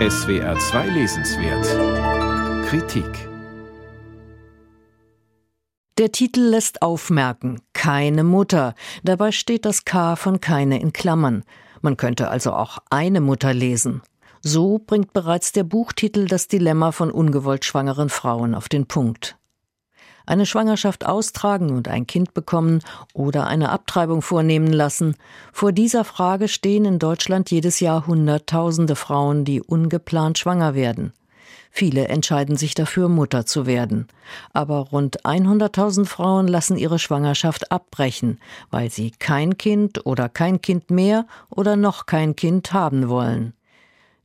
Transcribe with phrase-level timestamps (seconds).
[0.00, 3.28] SWR 2 Lesenswert Kritik
[5.98, 8.74] Der Titel lässt aufmerken, keine Mutter.
[9.04, 11.44] Dabei steht das K von keine in Klammern.
[11.80, 14.02] Man könnte also auch eine Mutter lesen.
[14.40, 19.38] So bringt bereits der Buchtitel das Dilemma von ungewollt schwangeren Frauen auf den Punkt.
[20.26, 22.80] Eine Schwangerschaft austragen und ein Kind bekommen
[23.12, 25.16] oder eine Abtreibung vornehmen lassen.
[25.52, 31.12] Vor dieser Frage stehen in Deutschland jedes Jahr Hunderttausende Frauen, die ungeplant schwanger werden.
[31.76, 34.06] Viele entscheiden sich dafür, Mutter zu werden.
[34.52, 38.38] Aber rund 100.000 Frauen lassen ihre Schwangerschaft abbrechen,
[38.70, 43.54] weil sie kein Kind oder kein Kind mehr oder noch kein Kind haben wollen.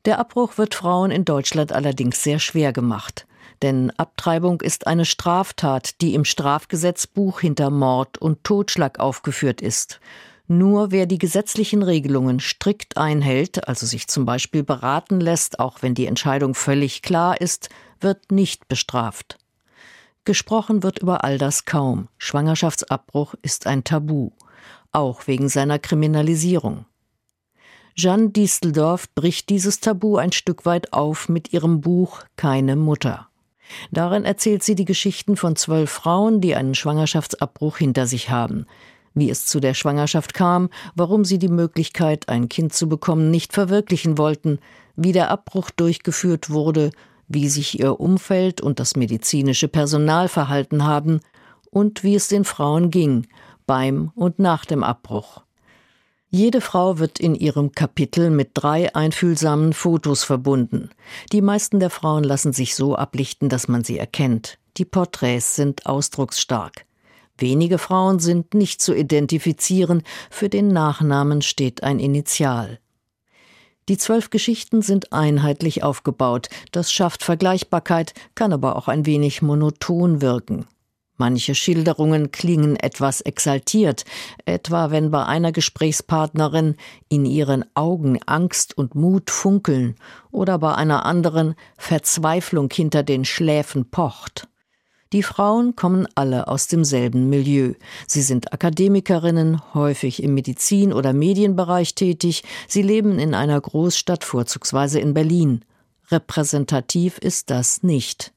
[0.05, 3.25] Der Abbruch wird Frauen in Deutschland allerdings sehr schwer gemacht.
[3.62, 10.00] Denn Abtreibung ist eine Straftat, die im Strafgesetzbuch hinter Mord und Totschlag aufgeführt ist.
[10.48, 15.94] Nur wer die gesetzlichen Regelungen strikt einhält, also sich zum Beispiel beraten lässt, auch wenn
[15.94, 19.38] die Entscheidung völlig klar ist, wird nicht bestraft.
[20.26, 22.08] Gesprochen wird über all das kaum.
[22.17, 24.31] Schwangerschaftsabbruch ist ein Tabu,
[24.92, 26.86] auch wegen seiner Kriminalisierung.
[27.95, 33.28] Jeanne Diesteldorf bricht dieses Tabu ein Stück weit auf mit ihrem Buch Keine Mutter.
[33.92, 38.66] Darin erzählt sie die Geschichten von zwölf Frauen, die einen Schwangerschaftsabbruch hinter sich haben
[39.16, 43.53] wie es zu der Schwangerschaft kam, warum sie die Möglichkeit, ein Kind zu bekommen, nicht
[43.53, 44.59] verwirklichen wollten,
[44.95, 46.92] wie der Abbruch durchgeführt wurde,
[47.28, 51.20] wie sich ihr Umfeld und das medizinische Personal verhalten haben
[51.70, 53.28] und wie es den Frauen ging
[53.67, 55.44] beim und nach dem Abbruch.
[56.31, 60.91] Jede Frau wird in ihrem Kapitel mit drei einfühlsamen Fotos verbunden.
[61.31, 64.59] Die meisten der Frauen lassen sich so ablichten, dass man sie erkennt.
[64.77, 66.86] Die Porträts sind ausdrucksstark.
[67.36, 72.80] Wenige Frauen sind nicht zu identifizieren, für den Nachnamen steht ein Initial.
[73.88, 80.21] Die zwölf Geschichten sind einheitlich aufgebaut, das schafft Vergleichbarkeit, kann aber auch ein wenig monoton
[80.21, 80.67] wirken.
[81.19, 84.05] Manche Schilderungen klingen etwas exaltiert,
[84.45, 86.77] etwa wenn bei einer Gesprächspartnerin
[87.09, 89.95] in ihren Augen Angst und Mut funkeln
[90.31, 94.47] oder bei einer anderen Verzweiflung hinter den Schläfen pocht.
[95.11, 97.73] Die Frauen kommen alle aus demselben Milieu.
[98.07, 102.43] Sie sind Akademikerinnen, häufig im Medizin- oder Medienbereich tätig.
[102.69, 105.65] Sie leben in einer Großstadt, vorzugsweise in Berlin.
[106.11, 108.31] Repräsentativ ist das nicht.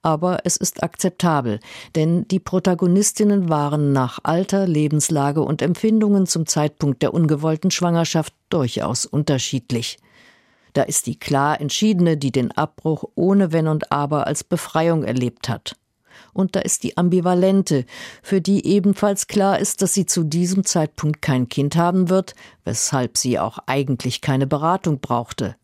[0.00, 1.60] Aber es ist akzeptabel,
[1.94, 9.04] denn die Protagonistinnen waren nach Alter, Lebenslage und Empfindungen zum Zeitpunkt der ungewollten Schwangerschaft durchaus
[9.04, 9.98] unterschiedlich.
[10.72, 15.48] Da ist die klar entschiedene, die den Abbruch ohne Wenn und Aber als Befreiung erlebt
[15.48, 15.76] hat
[16.32, 17.84] und da ist die ambivalente,
[18.22, 23.18] für die ebenfalls klar ist, dass sie zu diesem Zeitpunkt kein Kind haben wird, weshalb
[23.18, 25.56] sie auch eigentlich keine Beratung brauchte,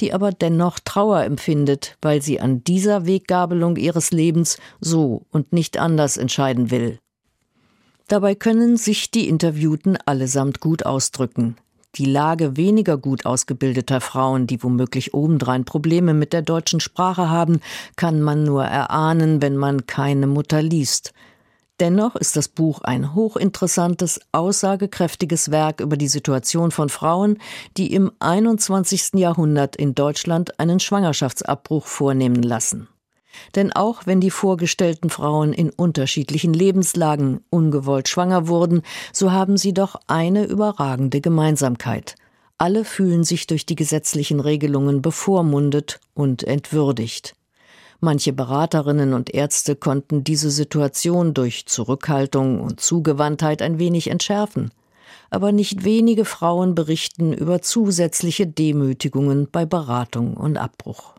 [0.00, 5.78] die aber dennoch Trauer empfindet, weil sie an dieser Weggabelung ihres Lebens so und nicht
[5.78, 6.98] anders entscheiden will.
[8.08, 11.56] Dabei können sich die Interviewten allesamt gut ausdrücken
[11.96, 17.60] die Lage weniger gut ausgebildeter Frauen, die womöglich obendrein Probleme mit der deutschen Sprache haben,
[17.96, 21.12] kann man nur erahnen, wenn man keine Mutter liest.
[21.78, 27.38] Dennoch ist das Buch ein hochinteressantes, aussagekräftiges Werk über die Situation von Frauen,
[27.76, 29.14] die im 21.
[29.14, 32.88] Jahrhundert in Deutschland einen Schwangerschaftsabbruch vornehmen lassen.
[33.54, 38.80] Denn auch wenn die vorgestellten Frauen in unterschiedlichen Lebenslagen ungewollt schwanger wurden,
[39.12, 42.14] so haben sie doch eine überragende Gemeinsamkeit.
[42.56, 47.35] Alle fühlen sich durch die gesetzlichen Regelungen bevormundet und entwürdigt.
[48.00, 54.70] Manche Beraterinnen und Ärzte konnten diese Situation durch Zurückhaltung und Zugewandtheit ein wenig entschärfen.
[55.30, 61.14] Aber nicht wenige Frauen berichten über zusätzliche Demütigungen bei Beratung und Abbruch.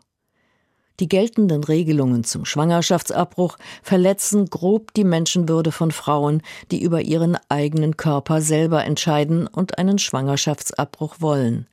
[1.00, 7.96] Die geltenden Regelungen zum Schwangerschaftsabbruch verletzen grob die Menschenwürde von Frauen, die über ihren eigenen
[7.96, 11.68] Körper selber entscheiden und einen Schwangerschaftsabbruch wollen.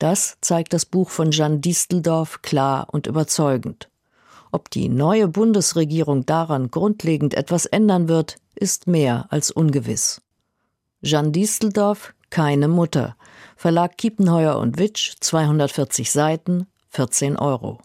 [0.00, 3.88] Das zeigt das Buch von Jeanne Diesteldorf klar und überzeugend.
[4.54, 10.22] Ob die neue Bundesregierung daran grundlegend etwas ändern wird, ist mehr als ungewiss.
[11.02, 13.16] Jeanne Diesteldorf, keine Mutter.
[13.56, 17.80] Verlag Kiepenheuer und Witsch, 240 Seiten, 14 Euro.